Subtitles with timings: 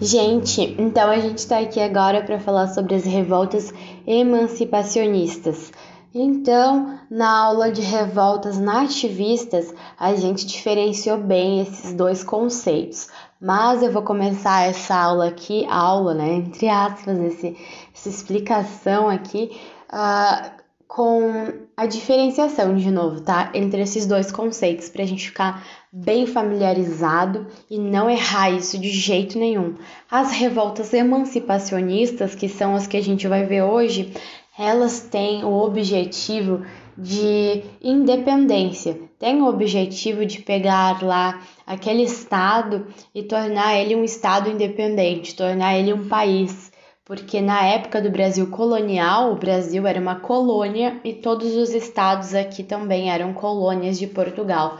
[0.00, 3.72] Gente, então a gente está aqui agora para falar sobre as revoltas
[4.06, 5.70] emancipacionistas.
[6.12, 13.08] Então, na aula de revoltas nativistas, a gente diferenciou bem esses dois conceitos.
[13.40, 17.56] Mas eu vou começar essa aula aqui, aula, né, entre aspas, esse,
[17.94, 19.50] essa explicação aqui,
[19.92, 20.59] uh,
[20.90, 23.52] com a diferenciação de novo, tá?
[23.54, 28.90] Entre esses dois conceitos, para a gente ficar bem familiarizado e não errar isso de
[28.90, 29.76] jeito nenhum.
[30.10, 34.12] As revoltas emancipacionistas, que são as que a gente vai ver hoje,
[34.58, 36.66] elas têm o objetivo
[36.98, 44.50] de independência, têm o objetivo de pegar lá aquele estado e tornar ele um estado
[44.50, 46.69] independente, tornar ele um país
[47.10, 52.36] porque na época do Brasil colonial, o Brasil era uma colônia e todos os estados
[52.36, 54.78] aqui também eram colônias de Portugal.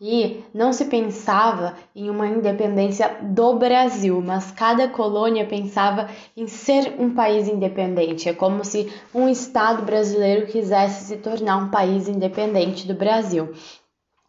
[0.00, 6.94] E não se pensava em uma independência do Brasil, mas cada colônia pensava em ser
[6.96, 8.28] um país independente.
[8.28, 13.52] É como se um estado brasileiro quisesse se tornar um país independente do Brasil.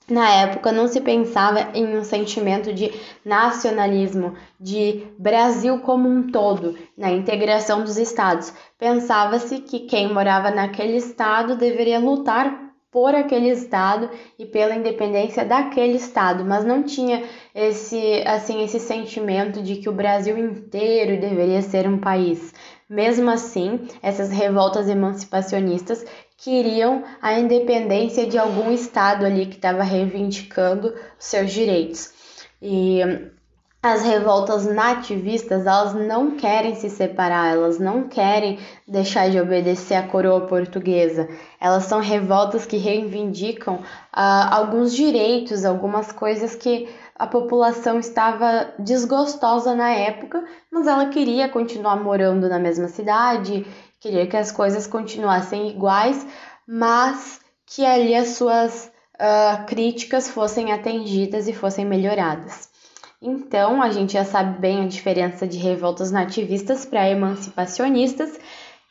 [0.10, 2.92] Na época não se pensava em um sentimento de
[3.24, 8.54] nacionalismo, de Brasil como um todo, na integração dos estados.
[8.78, 15.98] Pensava-se que quem morava naquele estado deveria lutar por aquele estado e pela independência daquele
[15.98, 21.90] estado, mas não tinha esse assim esse sentimento de que o Brasil inteiro deveria ser
[21.90, 22.54] um país.
[22.90, 26.06] Mesmo assim, essas revoltas emancipacionistas
[26.38, 32.12] queriam a independência de algum estado ali que estava reivindicando seus direitos.
[32.62, 33.02] E
[33.86, 40.08] as revoltas nativistas, elas não querem se separar, elas não querem deixar de obedecer à
[40.08, 41.30] coroa portuguesa.
[41.62, 43.82] Elas são revoltas que reivindicam uh,
[44.50, 51.96] alguns direitos, algumas coisas que a população estava desgostosa na época, mas ela queria continuar
[51.96, 53.66] morando na mesma cidade,
[54.06, 56.28] queria que as coisas continuassem iguais,
[56.68, 62.70] mas que ali as suas uh, críticas fossem atendidas e fossem melhoradas.
[63.20, 68.40] Então, a gente já sabe bem a diferença de revoltas nativistas para emancipacionistas.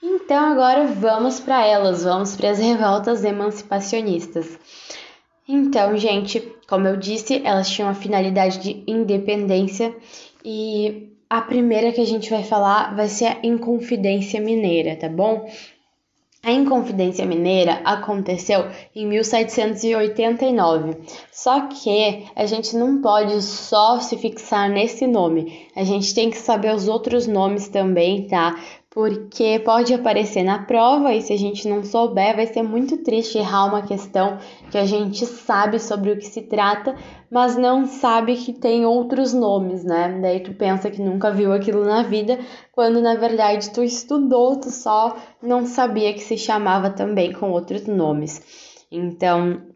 [0.02, 4.58] Então, agora vamos para elas, vamos para as revoltas emancipacionistas.
[5.46, 9.94] Então, gente, como eu disse, elas tinham a finalidade de independência
[10.44, 15.46] e a primeira que a gente vai falar vai ser a Inconfidência Mineira, tá bom?
[16.44, 20.98] A Inconfidência Mineira aconteceu em 1789.
[21.32, 25.66] Só que a gente não pode só se fixar nesse nome.
[25.74, 28.62] A gente tem que saber os outros nomes também, tá?
[28.94, 33.36] Porque pode aparecer na prova e se a gente não souber, vai ser muito triste
[33.36, 34.38] errar uma questão
[34.70, 36.94] que a gente sabe sobre o que se trata,
[37.28, 40.20] mas não sabe que tem outros nomes, né?
[40.22, 42.38] Daí tu pensa que nunca viu aquilo na vida,
[42.70, 47.88] quando na verdade tu estudou, tu só não sabia que se chamava também com outros
[47.88, 48.40] nomes.
[48.92, 49.73] Então,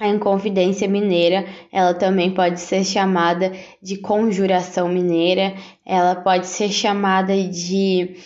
[0.00, 3.52] a Inconfidência Mineira, ela também pode ser chamada
[3.82, 5.52] de Conjuração Mineira,
[5.84, 8.16] ela pode ser chamada de,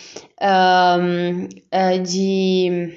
[0.41, 2.93] um, uh, de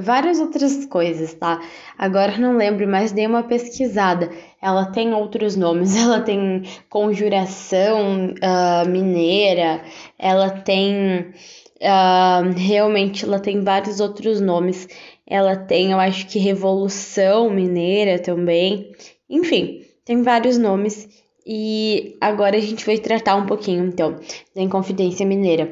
[0.00, 1.60] várias outras coisas, tá?
[1.98, 4.30] Agora não lembro, mas dei uma pesquisada.
[4.62, 9.82] Ela tem outros nomes, ela tem Conjuração uh, Mineira,
[10.16, 11.32] ela tem.
[11.76, 14.88] Uh, realmente, ela tem vários outros nomes
[15.26, 18.92] ela tem, eu acho que Revolução Mineira também.
[19.28, 21.08] Enfim, tem vários nomes.
[21.44, 24.16] E agora a gente vai tratar um pouquinho, então,
[24.54, 25.70] da Inconfidência Mineira.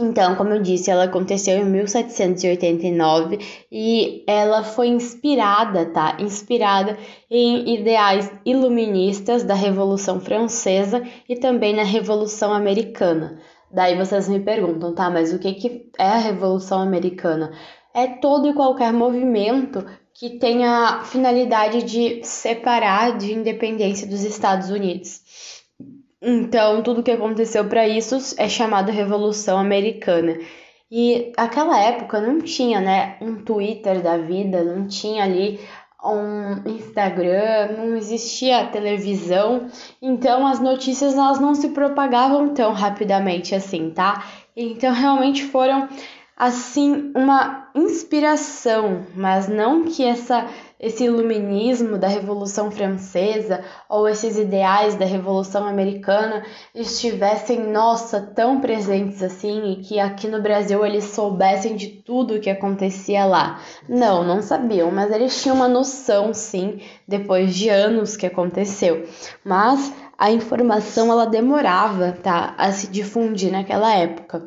[0.00, 3.38] Então, como eu disse, ela aconteceu em 1789
[3.70, 6.16] e ela foi inspirada, tá?
[6.18, 6.96] Inspirada
[7.30, 13.38] em ideais iluministas da Revolução Francesa e também na Revolução Americana.
[13.70, 15.10] Daí vocês me perguntam, tá?
[15.10, 17.52] Mas o que, que é a Revolução Americana?
[17.94, 25.20] É todo e qualquer movimento que tenha finalidade de separar de independência dos Estados Unidos.
[26.20, 30.38] Então, tudo que aconteceu para isso é chamado Revolução Americana.
[30.90, 35.58] E aquela época não tinha, né, um Twitter da vida, não tinha ali
[36.04, 39.68] um Instagram, não existia televisão,
[40.00, 44.24] então as notícias elas não se propagavam tão rapidamente assim, tá?
[44.56, 45.88] Então realmente foram
[46.36, 50.48] assim uma inspiração, mas não que essa
[50.82, 56.44] esse iluminismo da Revolução Francesa ou esses ideais da Revolução Americana
[56.74, 62.40] estivessem, nossa, tão presentes assim e que aqui no Brasil eles soubessem de tudo o
[62.40, 63.60] que acontecia lá.
[63.88, 69.06] Não, não sabiam, mas eles tinham uma noção, sim, depois de anos que aconteceu.
[69.44, 74.44] Mas a informação ela demorava, tá, a se difundir naquela época.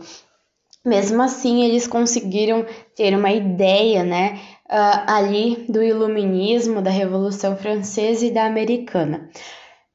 [0.85, 2.65] Mesmo assim, eles conseguiram
[2.95, 4.39] ter uma ideia, né,
[4.69, 9.29] uh, ali do iluminismo, da Revolução Francesa e da Americana.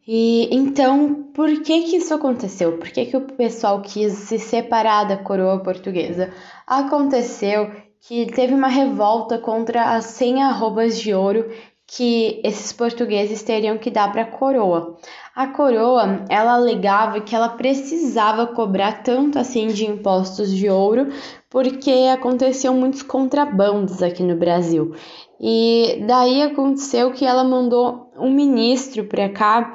[0.06, 2.78] E então, por que que isso aconteceu?
[2.78, 6.32] Por que que o pessoal quis se separar da coroa portuguesa?
[6.66, 7.70] Aconteceu
[8.00, 11.50] que teve uma revolta contra as 100 arrobas de ouro
[11.86, 14.96] que esses portugueses teriam que dar para a coroa.
[15.40, 21.08] A coroa, ela alegava que ela precisava cobrar tanto assim de impostos de ouro,
[21.48, 24.94] porque aconteciam muitos contrabandos aqui no Brasil.
[25.40, 29.72] E daí aconteceu que ela mandou um ministro para cá,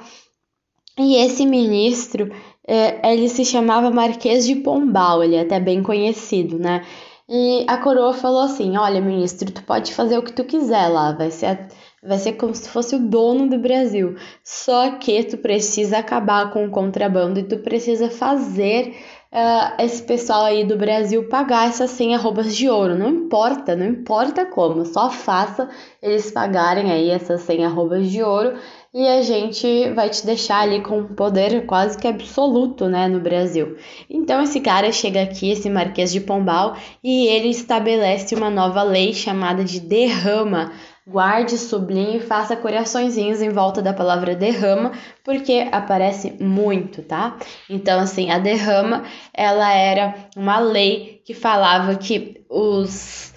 [0.99, 2.31] e esse ministro,
[2.67, 6.85] é, ele se chamava Marquês de Pombal, ele é até bem conhecido, né?
[7.27, 11.11] E a coroa falou assim: Olha, ministro, tu pode fazer o que tu quiser lá,
[11.11, 11.67] vai ser,
[12.03, 14.15] vai ser como se fosse o dono do Brasil.
[14.43, 18.95] Só que tu precisa acabar com o contrabando e tu precisa fazer
[19.31, 22.95] uh, esse pessoal aí do Brasil pagar essas 100 arrobas de ouro.
[22.95, 25.67] Não importa, não importa como, só faça
[26.01, 28.57] eles pagarem aí essas 100 arrobas de ouro
[28.95, 33.19] e a gente vai te deixar ali com um poder quase que absoluto, né, no
[33.19, 33.75] Brasil.
[34.09, 39.13] Então esse cara chega aqui, esse Marquês de Pombal, e ele estabelece uma nova lei
[39.13, 40.71] chamada de derrama.
[41.05, 44.93] Guarde, sublinhe e faça coraçõezinhos em volta da palavra derrama,
[45.25, 47.35] porque aparece muito, tá?
[47.69, 49.03] Então, assim, a derrama,
[49.33, 53.33] ela era uma lei que falava que os,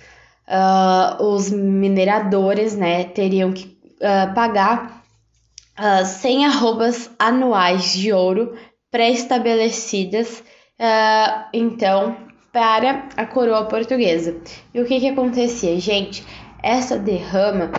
[0.46, 4.97] uh, os mineradores, né, teriam que uh, pagar
[5.78, 8.56] uh, 100 arrobas anuais de ouro
[8.90, 10.42] pré-estabelecidas,
[10.78, 12.16] uh, então,
[12.52, 14.36] para a coroa portuguesa.
[14.74, 16.24] E o que, que acontecia, gente?
[16.62, 17.70] Essa derrama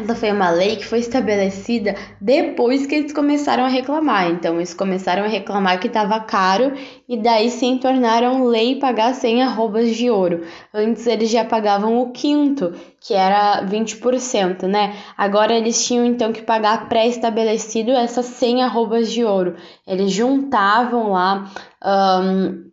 [0.00, 4.30] essa foi uma lei que foi estabelecida depois que eles começaram a reclamar.
[4.30, 6.72] Então, eles começaram a reclamar que estava caro
[7.08, 10.44] e daí sim tornaram lei pagar 100 arrobas de ouro.
[10.72, 14.94] Antes eles já pagavam o quinto, que era 20%, né?
[15.16, 19.56] Agora eles tinham então que pagar pré-estabelecido essas 100 arrobas de ouro.
[19.86, 21.50] Eles juntavam lá
[21.84, 22.70] um,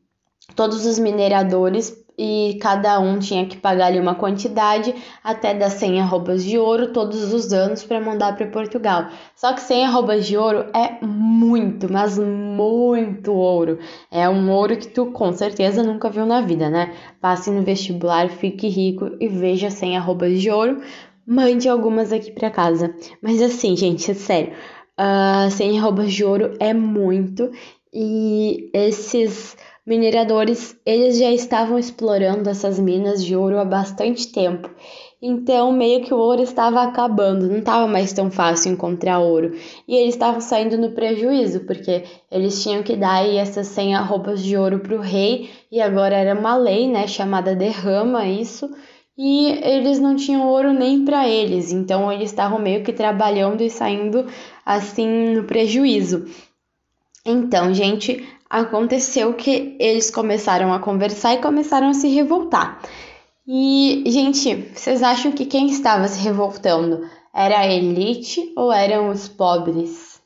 [0.56, 6.02] todos os mineradores e cada um tinha que pagar ali uma quantidade até das 100
[6.02, 9.08] arrobas de ouro todos os anos para mandar para Portugal.
[9.36, 13.78] Só que 100 arrobas de ouro é muito, mas muito ouro.
[14.10, 16.94] É um ouro que tu com certeza nunca viu na vida, né?
[17.22, 20.82] Passe no vestibular, fique rico e veja 100 arrobas de ouro.
[21.26, 22.96] Mande algumas aqui para casa.
[23.22, 24.54] Mas assim, gente, é sério.
[25.00, 27.52] Uh, 100 arrobas de ouro é muito
[27.94, 29.56] e esses
[29.88, 34.70] mineradores eles já estavam explorando essas minas de ouro há bastante tempo.
[35.20, 39.56] Então, meio que o ouro estava acabando, não estava mais tão fácil encontrar ouro.
[39.88, 44.44] E eles estavam saindo no prejuízo, porque eles tinham que dar aí essas 100 arrobas
[44.44, 48.70] de ouro para o rei, e agora era uma lei, né, chamada derrama isso,
[49.18, 53.70] e eles não tinham ouro nem para eles, então eles estavam meio que trabalhando e
[53.70, 54.28] saindo
[54.64, 56.28] assim no prejuízo.
[57.26, 62.82] Então, gente, aconteceu que eles começaram a conversar e começaram a se revoltar.
[63.48, 69.28] E, gente, vocês acham que quem estava se revoltando era a elite ou eram os
[69.28, 70.20] pobres?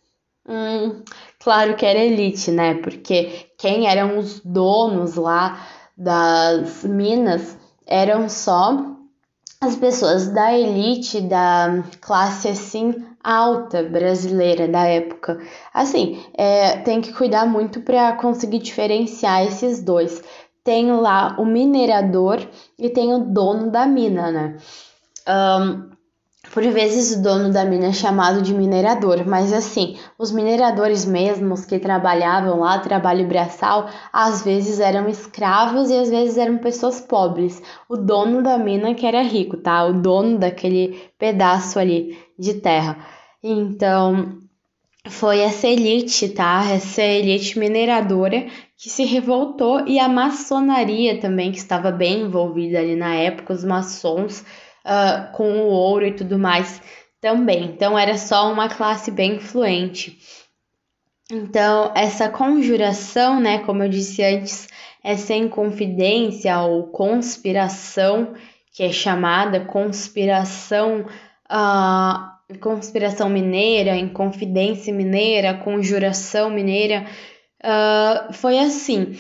[0.47, 1.03] Hum,
[1.39, 2.75] claro que era elite, né?
[2.75, 7.55] Porque quem eram os donos lá das minas
[7.85, 8.85] eram só
[9.61, 15.39] as pessoas da elite, da classe assim alta brasileira da época.
[15.73, 20.23] Assim, é, tem que cuidar muito para conseguir diferenciar esses dois.
[20.63, 22.39] Tem lá o minerador
[22.77, 24.57] e tem o dono da mina, né?
[25.27, 25.91] Um,
[26.53, 31.63] por vezes o dono da mina é chamado de minerador, mas assim, os mineradores mesmos
[31.63, 37.61] que trabalhavam lá, trabalho braçal, às vezes eram escravos e às vezes eram pessoas pobres.
[37.87, 39.85] O dono da mina que era rico, tá?
[39.85, 43.05] O dono daquele pedaço ali de terra.
[43.43, 44.39] Então,
[45.07, 46.63] foi essa elite, tá?
[46.71, 52.95] Essa elite mineradora que se revoltou e a maçonaria também, que estava bem envolvida ali
[52.95, 54.41] na época, os maçons
[54.85, 56.81] uh, com o ouro e tudo mais
[57.19, 57.65] também.
[57.65, 60.17] Então era só uma classe bem influente.
[61.31, 64.67] Então, essa conjuração, né, como eu disse antes,
[65.03, 68.33] é sem confidência ou conspiração,
[68.73, 71.05] que é chamada conspiração,
[71.49, 77.05] uh, conspiração mineira, inconfidência mineira, conjuração mineira,
[77.63, 79.13] uh, foi assim.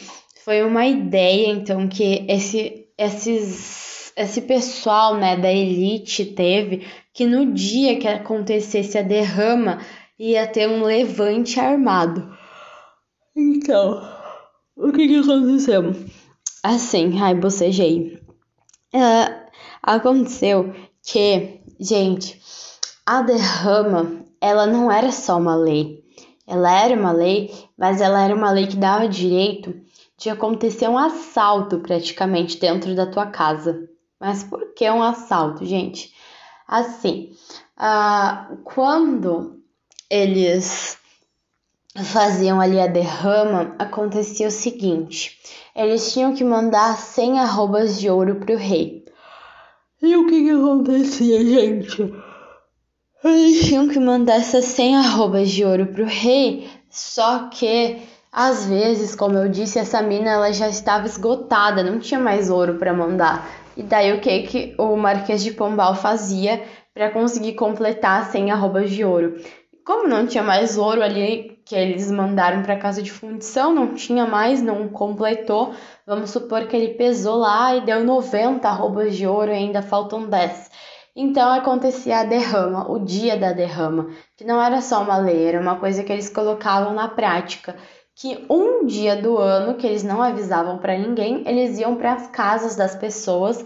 [0.43, 7.53] Foi uma ideia, então, que esse, esses esse pessoal né, da elite teve que no
[7.53, 9.79] dia que acontecesse a derrama
[10.17, 12.35] ia ter um levante armado.
[13.35, 14.01] Então,
[14.75, 15.95] o que que aconteceu?
[16.63, 18.19] Assim, ai, bocejei.
[18.93, 19.49] Uh,
[19.81, 20.73] aconteceu
[21.03, 22.39] que, gente,
[23.11, 26.01] a derrama, ela não era só uma lei.
[26.47, 29.75] Ela era uma lei, mas ela era uma lei que dava direito
[30.17, 33.89] de acontecer um assalto praticamente dentro da tua casa.
[34.17, 36.13] Mas por que um assalto, gente?
[36.65, 37.33] Assim,
[37.77, 39.59] uh, quando
[40.09, 40.97] eles
[42.05, 45.37] faziam ali a derrama, acontecia o seguinte:
[45.75, 49.03] eles tinham que mandar 100 arrobas de ouro para o rei.
[50.01, 52.30] E o que, que acontecia, gente?
[53.21, 58.01] Tinham que mandar essas 100 arrobas de ouro para o rei, só que
[58.31, 62.75] às vezes, como eu disse, essa mina ela já estava esgotada, não tinha mais ouro
[62.75, 63.47] para mandar.
[63.77, 66.63] E daí o que que o Marquês de Pombal fazia
[66.93, 69.35] para conseguir completar 100 arrobas de ouro?
[69.85, 74.25] Como não tinha mais ouro ali que eles mandaram para casa de fundição, não tinha
[74.25, 75.73] mais, não completou.
[76.07, 80.27] Vamos supor que ele pesou lá e deu 90 arrobas de ouro e ainda faltam
[80.27, 80.71] 10.
[81.15, 85.59] Então acontecia a derrama, o dia da derrama, que não era só uma lei, era
[85.59, 87.75] uma coisa que eles colocavam na prática
[88.15, 92.27] que um dia do ano, que eles não avisavam para ninguém, eles iam para as
[92.27, 93.65] casas das pessoas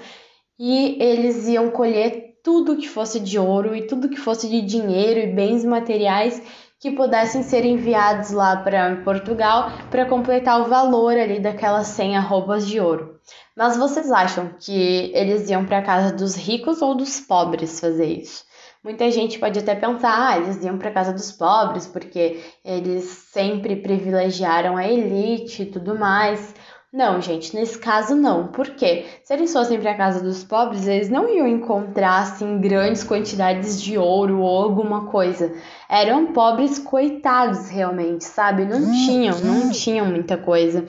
[0.57, 5.19] e eles iam colher tudo que fosse de ouro e tudo que fosse de dinheiro
[5.19, 6.41] e bens materiais
[6.79, 12.67] que pudessem ser enviados lá para Portugal para completar o valor ali daquelas 100 arrobas
[12.67, 13.19] de ouro.
[13.55, 18.43] Mas vocês acham que eles iam para casa dos ricos ou dos pobres fazer isso?
[18.83, 23.77] Muita gente pode até pensar, ah, eles iam para casa dos pobres porque eles sempre
[23.77, 26.53] privilegiaram a elite e tudo mais.
[26.93, 28.47] Não, gente, nesse caso não.
[28.47, 29.05] Por quê?
[29.23, 33.97] Se eles fossem para casa dos pobres, eles não iam encontrar assim grandes quantidades de
[33.97, 35.53] ouro ou alguma coisa.
[35.89, 38.65] Eram pobres coitados realmente, sabe?
[38.65, 40.85] Não tinham, não tinham muita coisa.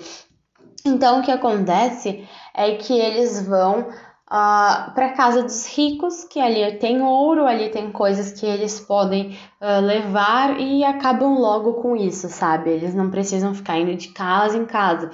[0.86, 3.92] Então o que acontece é que eles vão uh,
[4.28, 9.38] ah, para casa dos ricos, que ali tem ouro, ali tem coisas que eles podem
[9.60, 12.70] uh, levar e acabam logo com isso, sabe?
[12.70, 15.10] Eles não precisam ficar indo de casa em casa.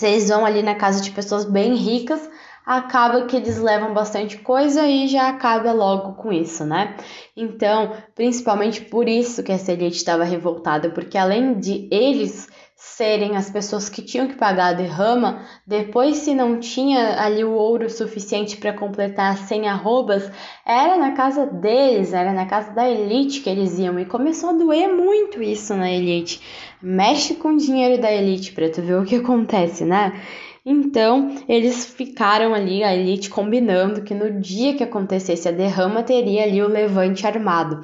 [0.00, 2.28] Eles vão ali na casa de pessoas bem ricas,
[2.68, 6.96] acaba que eles levam bastante coisa e já acaba logo com isso, né?
[7.34, 12.46] Então, principalmente por isso que essa elite estava revoltada, porque além de eles
[12.76, 17.52] serem as pessoas que tinham que pagar a derrama, depois se não tinha ali o
[17.52, 20.30] ouro suficiente para completar as 100 arrobas,
[20.64, 24.52] era na casa deles, era na casa da elite que eles iam e começou a
[24.52, 26.40] doer muito isso na elite.
[26.82, 30.12] Mexe com o dinheiro da elite para tu ver o que acontece, né?
[30.70, 36.42] Então, eles ficaram ali, a elite, combinando que no dia que acontecesse a derrama teria
[36.42, 37.80] ali o levante armado.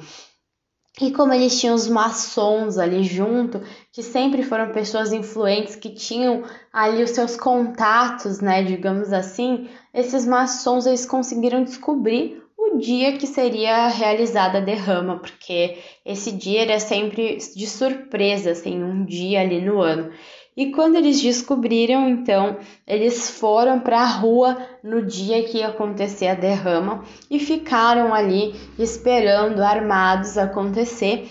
[1.01, 3.59] E como eles tinham os maçons ali junto,
[3.91, 10.23] que sempre foram pessoas influentes que tinham ali os seus contatos, né, digamos assim, esses
[10.23, 16.79] maçons eles conseguiram descobrir o dia que seria realizada a derrama, porque esse dia era
[16.79, 20.11] sempre de surpresa, assim, um dia ali no ano.
[20.55, 22.57] E quando eles descobriram, então,
[22.87, 28.55] eles foram para a rua no dia que ia acontecer a derrama e ficaram ali
[28.79, 31.29] esperando armados acontecer.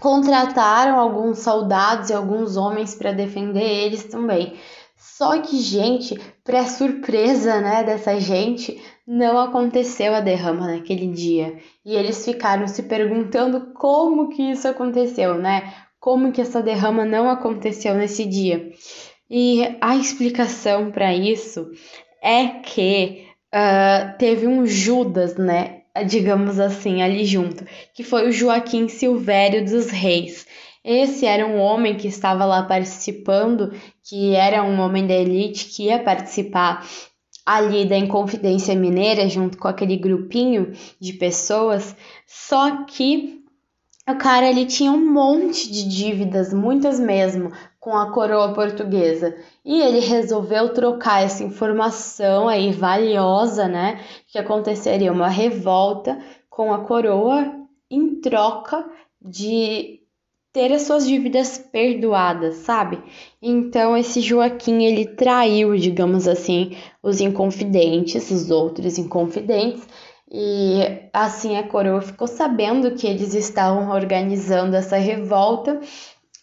[0.00, 4.54] Contrataram alguns soldados e alguns homens para defender eles também.
[4.96, 11.58] Só que, gente, para surpresa, né, dessa gente, não aconteceu a derrama naquele dia.
[11.84, 15.72] E eles ficaram se perguntando como que isso aconteceu, né?
[16.04, 18.70] Como que essa derrama não aconteceu nesse dia.
[19.30, 21.70] E a explicação para isso
[22.22, 25.80] é que uh, teve um Judas, né?
[26.06, 30.46] Digamos assim, ali junto, que foi o Joaquim Silvério dos Reis.
[30.84, 33.72] Esse era um homem que estava lá participando,
[34.06, 36.86] que era um homem da elite que ia participar
[37.46, 41.96] ali da Inconfidência Mineira, junto com aquele grupinho de pessoas,
[42.26, 43.42] só que
[44.06, 49.34] o cara ele tinha um monte de dívidas, muitas mesmo, com a coroa portuguesa.
[49.64, 54.00] E ele resolveu trocar essa informação aí valiosa, né?
[54.28, 56.18] Que aconteceria uma revolta
[56.50, 57.50] com a coroa
[57.90, 58.84] em troca
[59.20, 60.00] de
[60.52, 63.02] ter as suas dívidas perdoadas, sabe?
[63.42, 69.84] Então esse Joaquim ele traiu, digamos assim, os inconfidentes, os outros inconfidentes
[70.36, 75.80] e assim a coroa ficou sabendo que eles estavam organizando essa revolta.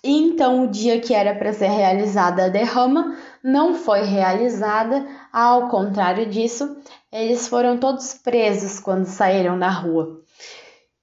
[0.03, 5.67] E então o dia que era para ser realizada a derrama não foi realizada, ao
[5.67, 6.77] contrário disso,
[7.11, 10.21] eles foram todos presos quando saíram na rua.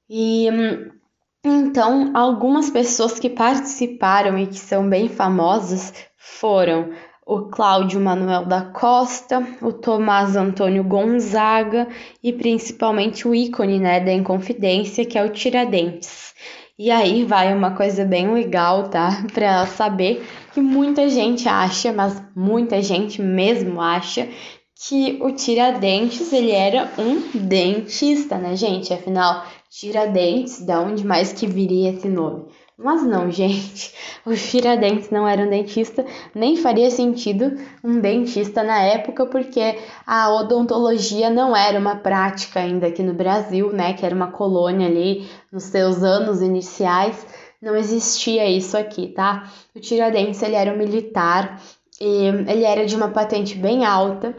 [0.09, 0.49] E
[1.45, 6.91] Então, algumas pessoas que participaram e que são bem famosas foram
[7.29, 11.87] o Cláudio Manuel da Costa, o Tomás Antônio Gonzaga
[12.25, 16.33] e principalmente o ícone né, da Inconfidência, que é o Tiradentes.
[16.79, 19.23] E aí vai uma coisa bem legal, tá?
[19.35, 24.27] Para saber que muita gente acha, mas muita gente mesmo acha
[24.89, 28.95] que o Tiradentes ele era um dentista, né, gente?
[28.95, 32.47] Afinal, Tiradentes, da onde mais que viria esse nome?
[32.79, 33.93] Mas não, gente,
[34.25, 40.33] o Tiradentes não era um dentista, nem faria sentido um dentista na época, porque a
[40.33, 43.95] odontologia não era uma prática ainda aqui no Brasil, né?
[43.95, 47.27] Que era uma colônia ali nos seus anos iniciais,
[47.61, 49.51] não existia isso aqui, tá?
[49.75, 51.61] O Tiradentes ele era um militar
[52.01, 54.37] e ele era de uma patente bem alta,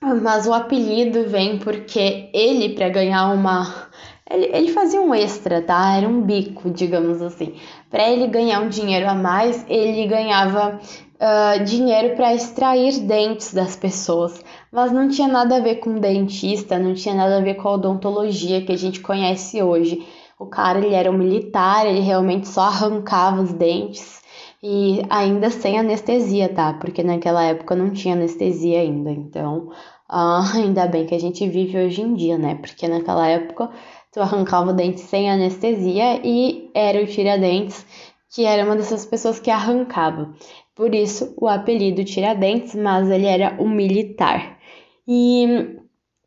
[0.00, 3.90] mas o apelido vem porque ele, para ganhar uma
[4.30, 5.96] ele, ele fazia um extra, tá?
[5.96, 7.54] Era um bico, digamos assim.
[7.90, 10.78] Para ele ganhar um dinheiro a mais, ele ganhava
[11.20, 14.42] uh, dinheiro para extrair dentes das pessoas.
[14.70, 17.74] Mas não tinha nada a ver com dentista, não tinha nada a ver com a
[17.74, 20.06] odontologia que a gente conhece hoje.
[20.38, 24.20] O cara ele era um militar, ele realmente só arrancava os dentes
[24.62, 26.74] e ainda sem anestesia, tá?
[26.74, 29.10] Porque naquela época não tinha anestesia ainda.
[29.10, 29.70] Então,
[30.10, 32.54] uh, ainda bem que a gente vive hoje em dia, né?
[32.54, 33.70] Porque naquela época
[34.12, 37.86] tu arrancava o dente sem anestesia e era o Tiradentes,
[38.32, 40.32] que era uma dessas pessoas que arrancava.
[40.74, 44.58] Por isso o apelido Tiradentes, mas ele era um militar.
[45.06, 45.78] E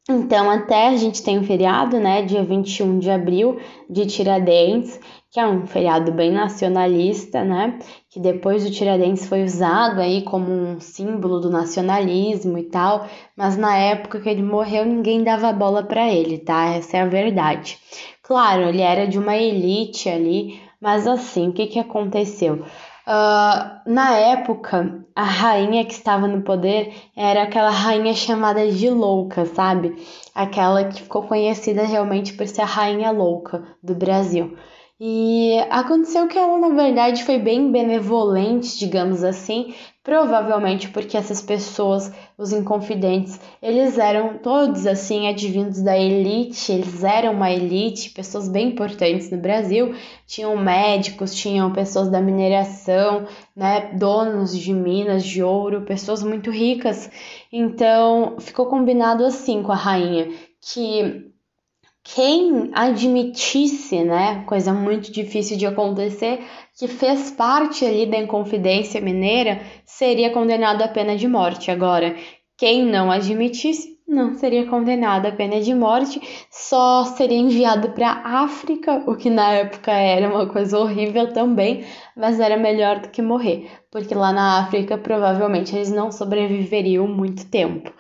[0.09, 3.59] então até a gente tem um feriado, né, dia 21 de abril
[3.89, 4.99] de Tiradentes,
[5.33, 7.79] que é um feriado bem nacionalista, né?
[8.07, 13.57] Que depois o Tiradentes foi usado aí como um símbolo do nacionalismo e tal, mas
[13.57, 16.75] na época que ele morreu ninguém dava bola para ele, tá?
[16.75, 17.79] Essa é a verdade.
[18.21, 22.63] Claro, ele era de uma elite ali, mas assim, o que que aconteceu?
[23.07, 29.47] Uh, na época, a rainha que estava no poder era aquela rainha chamada de louca,
[29.47, 29.95] sabe?
[30.35, 34.55] Aquela que ficou conhecida realmente por ser a rainha louca do Brasil.
[35.05, 42.09] E aconteceu que ela, na verdade, foi bem benevolente, digamos assim, provavelmente porque essas pessoas,
[42.37, 48.69] os inconfidentes, eles eram todos assim advindos da elite, eles eram uma elite, pessoas bem
[48.69, 49.93] importantes no Brasil,
[50.25, 57.11] tinham médicos, tinham pessoas da mineração, né, donos de minas de ouro, pessoas muito ricas.
[57.51, 61.32] Então, ficou combinado assim com a rainha que
[62.03, 66.43] quem admitisse, né, coisa muito difícil de acontecer,
[66.77, 71.71] que fez parte ali da Inconfidência Mineira, seria condenado à pena de morte.
[71.71, 72.15] Agora,
[72.57, 78.43] quem não admitisse, não seria condenado à pena de morte, só seria enviado para a
[78.43, 81.85] África, o que na época era uma coisa horrível também,
[82.17, 87.49] mas era melhor do que morrer, porque lá na África provavelmente eles não sobreviveriam muito
[87.49, 87.91] tempo.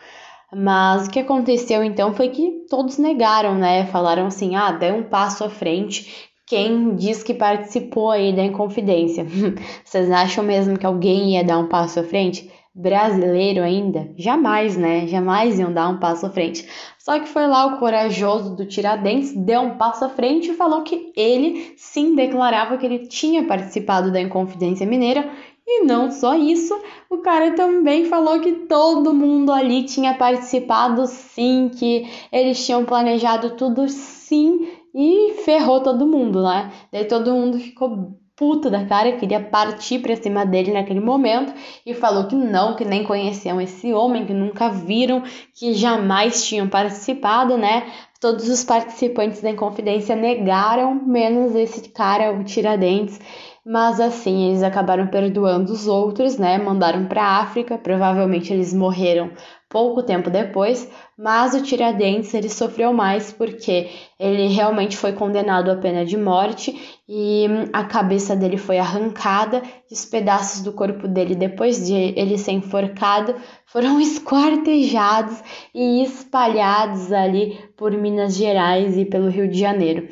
[0.55, 3.85] Mas o que aconteceu então foi que todos negaram, né?
[3.87, 6.31] Falaram assim: ah, dê um passo à frente.
[6.45, 9.25] Quem diz que participou aí da Inconfidência?
[9.83, 12.51] Vocês acham mesmo que alguém ia dar um passo à frente?
[12.75, 14.11] Brasileiro ainda?
[14.17, 15.07] Jamais, né?
[15.07, 16.67] Jamais iam dar um passo à frente.
[16.97, 20.81] Só que foi lá o corajoso do Tiradentes, deu um passo à frente e falou
[20.81, 25.29] que ele sim declarava que ele tinha participado da Inconfidência Mineira
[25.65, 26.77] e não só isso,
[27.09, 33.51] o cara também falou que todo mundo ali tinha participado sim, que eles tinham planejado
[33.51, 36.71] tudo sim e ferrou todo mundo, né?
[36.91, 41.53] Daí todo mundo ficou puto da cara, queria partir pra cima dele naquele momento
[41.85, 45.23] e falou que não, que nem conheciam esse homem, que nunca viram,
[45.53, 47.91] que jamais tinham participado, né?
[48.19, 53.19] Todos os participantes da Inconfidência negaram, menos esse cara, o Tiradentes.
[53.65, 56.57] Mas assim, eles acabaram perdoando os outros, né?
[56.57, 59.31] Mandaram para a África, provavelmente eles morreram
[59.69, 65.77] pouco tempo depois, mas o Tiradentes ele sofreu mais porque ele realmente foi condenado à
[65.77, 69.63] pena de morte e a cabeça dele foi arrancada.
[69.89, 73.33] E os pedaços do corpo dele, depois de ele ser enforcado,
[73.65, 75.41] foram esquartejados
[75.73, 80.09] e espalhados ali por Minas Gerais e pelo Rio de Janeiro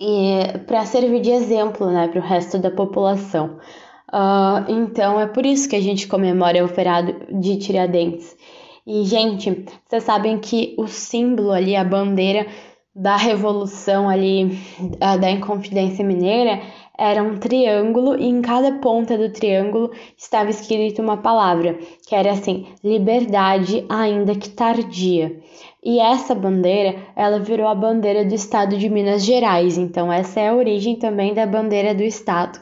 [0.00, 3.58] e para servir de exemplo né, para o resto da população.
[4.12, 8.34] Uh, então é por isso que a gente comemora o feriado de Tiradentes.
[8.86, 12.46] E, gente, vocês sabem que o símbolo ali, a bandeira
[12.94, 14.58] da revolução ali,
[14.98, 16.60] da Inconfidência Mineira,
[16.98, 22.32] era um triângulo e em cada ponta do triângulo estava escrito uma palavra, que era
[22.32, 25.40] assim: liberdade, ainda que tardia.
[25.82, 29.78] E essa bandeira, ela virou a bandeira do estado de Minas Gerais.
[29.78, 32.60] Então essa é a origem também da bandeira do estado.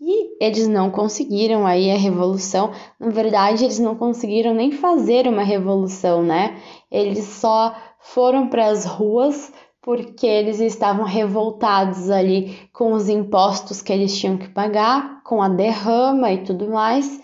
[0.00, 2.70] E eles não conseguiram aí a revolução.
[2.98, 6.56] Na verdade, eles não conseguiram nem fazer uma revolução, né?
[6.90, 9.52] Eles só foram para as ruas
[9.82, 15.48] porque eles estavam revoltados ali com os impostos que eles tinham que pagar, com a
[15.48, 17.20] derrama e tudo mais,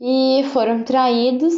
[0.00, 1.54] e foram traídos.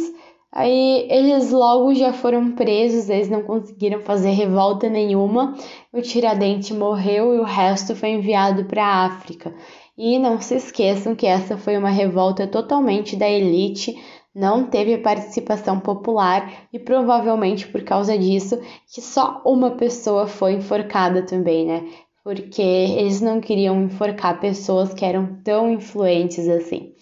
[0.55, 5.55] Aí eles logo já foram presos, eles não conseguiram fazer revolta nenhuma.
[5.91, 9.53] O Tiradentes morreu e o resto foi enviado para a África.
[9.97, 13.95] E não se esqueçam que essa foi uma revolta totalmente da elite
[14.33, 18.59] não teve participação popular e provavelmente por causa disso
[18.91, 21.87] que só uma pessoa foi enforcada também, né?
[22.23, 26.93] Porque eles não queriam enforcar pessoas que eram tão influentes assim.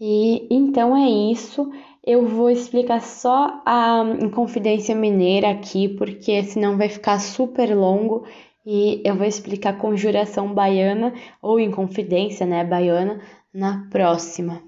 [0.00, 1.70] E então é isso.
[2.06, 8.26] Eu vou explicar só a Inconfidência Mineira aqui, porque senão vai ficar super longo.
[8.66, 13.20] E eu vou explicar Conjuração Baiana ou Inconfidência, né, Baiana,
[13.52, 14.62] na próxima.